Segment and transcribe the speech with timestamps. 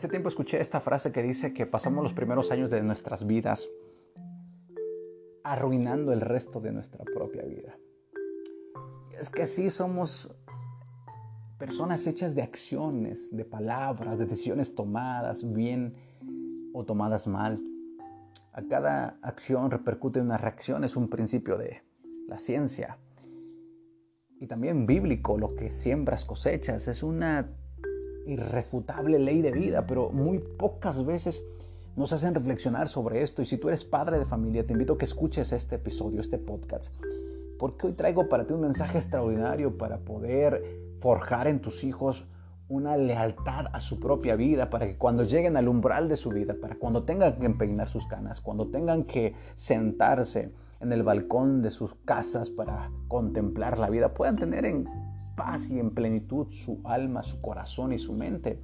[0.00, 3.68] Hace tiempo escuché esta frase que dice que pasamos los primeros años de nuestras vidas
[5.44, 7.76] arruinando el resto de nuestra propia vida.
[9.18, 10.34] Es que sí somos
[11.58, 15.94] personas hechas de acciones, de palabras, de decisiones tomadas bien
[16.72, 17.60] o tomadas mal.
[18.54, 21.82] A cada acción repercute una reacción, es un principio de
[22.26, 22.96] la ciencia.
[24.40, 27.59] Y también bíblico, lo que siembras cosechas, es una
[28.30, 31.44] irrefutable ley de vida, pero muy pocas veces
[31.96, 33.42] nos hacen reflexionar sobre esto.
[33.42, 36.38] Y si tú eres padre de familia, te invito a que escuches este episodio, este
[36.38, 36.94] podcast,
[37.58, 40.62] porque hoy traigo para ti un mensaje extraordinario para poder
[41.00, 42.26] forjar en tus hijos
[42.68, 46.54] una lealtad a su propia vida para que cuando lleguen al umbral de su vida,
[46.60, 51.72] para cuando tengan que empeinar sus canas, cuando tengan que sentarse en el balcón de
[51.72, 54.88] sus casas para contemplar la vida, puedan tener en
[55.40, 58.62] paz y en plenitud su alma, su corazón y su mente.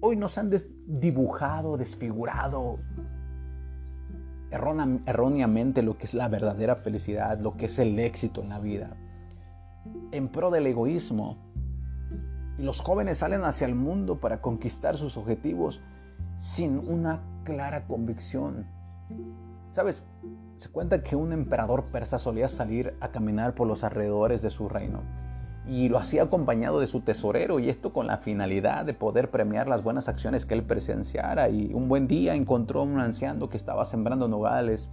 [0.00, 0.48] Hoy nos han
[0.86, 2.78] dibujado, desfigurado
[4.52, 8.96] erróneamente lo que es la verdadera felicidad, lo que es el éxito en la vida,
[10.12, 11.38] en pro del egoísmo.
[12.56, 15.80] Y los jóvenes salen hacia el mundo para conquistar sus objetivos
[16.38, 18.64] sin una clara convicción.
[19.72, 20.04] ¿Sabes?
[20.54, 24.68] Se cuenta que un emperador persa solía salir a caminar por los alrededores de su
[24.68, 25.29] reino
[25.70, 29.68] y lo hacía acompañado de su tesorero y esto con la finalidad de poder premiar
[29.68, 33.56] las buenas acciones que él presenciara y un buen día encontró a un anciano que
[33.56, 34.90] estaba sembrando nogales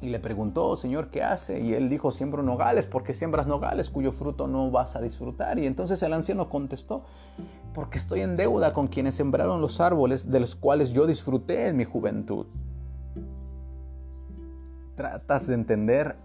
[0.00, 1.60] y le preguntó, Señor, ¿qué hace?
[1.60, 5.58] Y él dijo, siembro nogales, porque siembras nogales cuyo fruto no vas a disfrutar.
[5.58, 7.04] Y entonces el anciano contestó,
[7.72, 11.78] porque estoy en deuda con quienes sembraron los árboles de los cuales yo disfruté en
[11.78, 12.46] mi juventud.
[14.94, 16.16] ¿Tratas de entender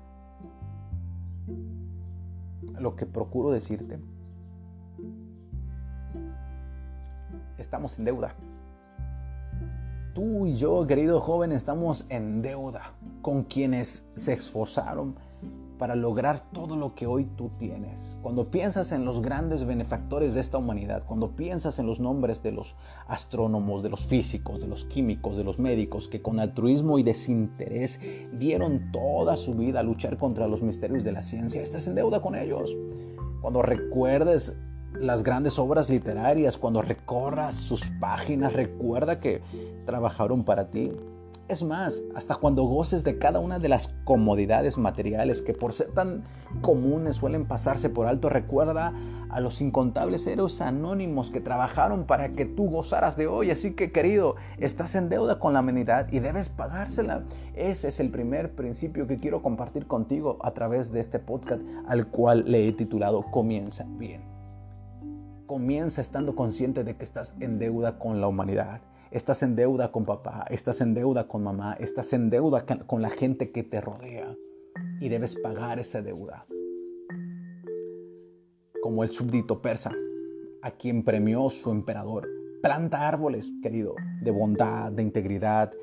[2.79, 3.99] lo que procuro decirte,
[7.57, 8.35] estamos en deuda.
[10.13, 15.15] Tú y yo, querido joven, estamos en deuda con quienes se esforzaron
[15.79, 18.17] para lograr todo lo que hoy tú tienes.
[18.21, 22.51] Cuando piensas en los grandes benefactores de esta humanidad, cuando piensas en los nombres de
[22.51, 22.75] los
[23.07, 27.99] astrónomos, de los físicos, de los químicos, de los médicos, que con altruismo y desinterés
[28.33, 32.21] dieron toda su vida a luchar contra los misterios de la ciencia, estás en deuda
[32.21, 32.75] con ellos.
[33.41, 34.57] Cuando recuerdes
[34.99, 39.41] las grandes obras literarias, cuando recorras sus páginas, recuerda que
[39.85, 40.91] trabajaron para ti,
[41.49, 45.91] es más, hasta cuando goces de cada una de las comodidades materiales que por ser
[45.93, 46.23] tan
[46.61, 48.93] comunes suelen pasarse por alto, recuerda
[49.31, 53.49] a los incontables héroes anónimos que trabajaron para que tú gozaras de hoy.
[53.49, 57.23] Así que querido, estás en deuda con la humanidad y debes pagársela.
[57.55, 62.07] Ese es el primer principio que quiero compartir contigo a través de este podcast al
[62.07, 64.21] cual le he titulado Comienza bien.
[65.47, 68.81] Comienza estando consciente de que estás en deuda con la humanidad
[69.11, 73.09] Estás en deuda con papá, estás en deuda con mamá, estás en deuda con la
[73.09, 74.37] gente que te rodea
[75.01, 76.45] y debes pagar esa deuda.
[78.83, 79.91] Como el súbdito persa,
[80.61, 82.29] a quien premió su emperador.
[82.61, 85.73] Planta árboles, querido, de bondad, de integridad,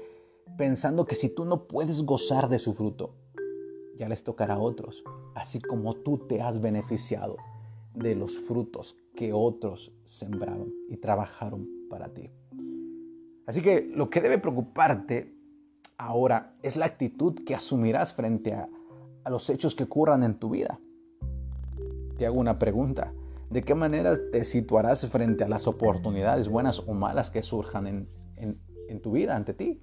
[0.56, 3.16] pensando que si tú no puedes gozar de su fruto,
[3.96, 5.02] ya les tocará a otros,
[5.34, 7.38] así como tú te has beneficiado
[7.92, 12.30] de los frutos que otros sembraron y trabajaron para ti.
[13.46, 15.32] Así que lo que debe preocuparte
[15.98, 18.68] ahora es la actitud que asumirás frente a,
[19.30, 20.78] los hechos que ocurran en tu vida.
[22.16, 23.12] Te hago una pregunta.
[23.50, 29.00] ¿De qué manera te situarás frente a las oportunidades buenas o malas que surjan en,
[29.02, 29.82] tu vida ante ti?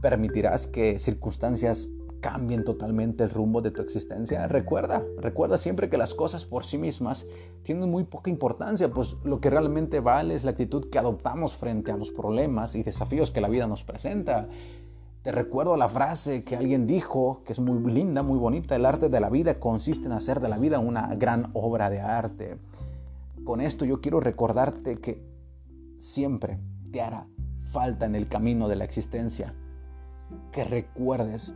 [0.00, 1.88] ¿Permitirás que circunstancias
[2.20, 4.46] cambien totalmente el rumbo de tu existencia.
[4.46, 7.26] Recuerda, recuerda siempre que las cosas por sí mismas
[7.62, 11.90] tienen muy poca importancia, pues lo que realmente vale es la actitud que adoptamos frente
[11.90, 14.48] a los problemas y desafíos que la vida nos presenta.
[15.22, 19.08] Te recuerdo la frase que alguien dijo, que es muy linda, muy bonita, el arte
[19.08, 22.56] de la vida consiste en hacer de la vida una gran obra de arte.
[23.44, 25.22] Con esto yo quiero recordarte que
[25.98, 26.58] siempre
[26.90, 27.26] te hará
[27.64, 29.54] falta en el camino de la existencia
[30.52, 31.54] que recuerdes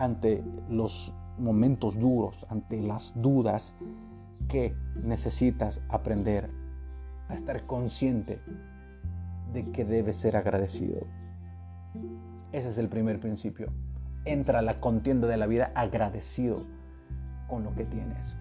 [0.00, 3.74] ante los momentos duros, ante las dudas,
[4.48, 6.50] que necesitas aprender
[7.28, 8.40] a estar consciente
[9.52, 11.06] de que debes ser agradecido.
[12.50, 13.72] Ese es el primer principio.
[14.24, 16.64] Entra a la contienda de la vida agradecido
[17.46, 18.36] con lo que tienes.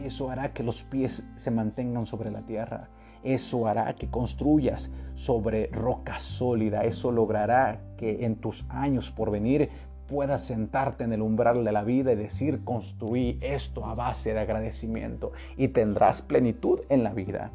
[0.00, 2.90] Eso hará que los pies se mantengan sobre la tierra.
[3.24, 6.84] Eso hará que construyas sobre roca sólida.
[6.84, 9.70] Eso logrará que en tus años por venir
[10.08, 14.40] puedas sentarte en el umbral de la vida y decir, construí esto a base de
[14.40, 17.50] agradecimiento y tendrás plenitud en la vida.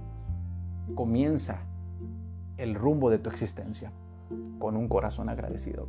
[0.96, 1.62] Comienza
[2.58, 3.92] el rumbo de tu existencia
[4.60, 5.88] con un corazón agradecido.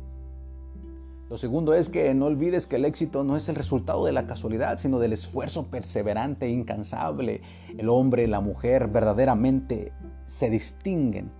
[1.29, 4.27] Lo segundo es que no olvides que el éxito no es el resultado de la
[4.27, 7.41] casualidad, sino del esfuerzo perseverante e incansable.
[7.77, 9.91] El hombre y la mujer verdaderamente
[10.27, 11.31] se distinguen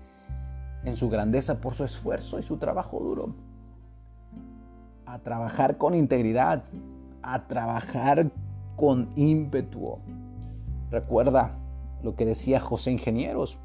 [0.84, 3.36] en su grandeza por su esfuerzo y su trabajo duro.
[5.24, 6.64] Trabajar con integridad,
[7.22, 8.32] a trabajar
[8.76, 9.98] con ímpetu.
[10.92, 11.58] Recuerda
[12.04, 13.58] lo que decía José Ingenieros.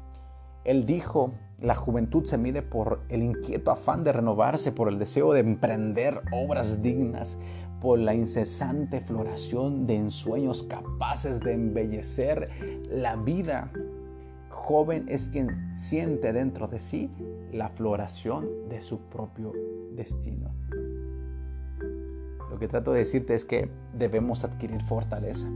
[0.63, 5.33] Él dijo, la juventud se mide por el inquieto afán de renovarse, por el deseo
[5.33, 7.37] de emprender obras dignas,
[7.79, 12.49] por la incesante floración de ensueños capaces de embellecer
[12.89, 13.71] la vida.
[14.49, 17.09] Joven es quien siente dentro de sí
[17.51, 19.53] la floración de su propio
[19.95, 20.51] destino.
[22.61, 25.49] Que trato de decirte es que debemos adquirir fortaleza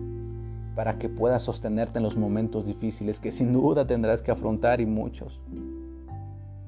[0.75, 4.87] para que puedas sostenerte en los momentos difíciles que sin duda tendrás que afrontar y
[4.87, 5.39] muchos.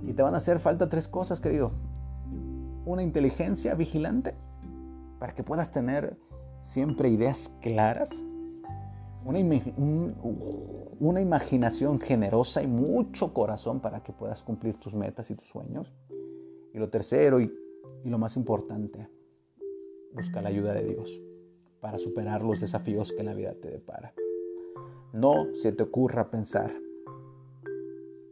[0.06, 1.72] Y te van a hacer falta tres cosas, querido.
[2.86, 4.36] Una inteligencia vigilante
[5.18, 6.16] para que puedas tener
[6.62, 8.24] siempre ideas claras.
[9.26, 9.40] Una,
[11.00, 15.96] una, imaginación generosa y mucho corazón para que puedas cumplir tus metas y tus sueños.
[16.76, 17.52] Y lo tercero y,
[18.04, 19.10] y lo más importante,
[20.18, 21.22] busca la ayuda de Dios
[21.80, 24.16] para superar los desafíos que la vida te depara.
[25.14, 26.72] No se te ocurra pensar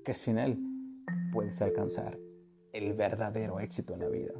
[0.03, 0.57] que sin Él
[1.31, 2.17] puedes alcanzar
[2.73, 4.33] el verdadero éxito en la vida.